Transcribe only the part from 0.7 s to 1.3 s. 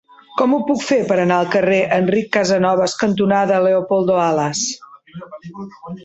fer per